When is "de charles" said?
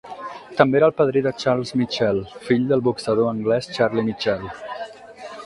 1.27-1.73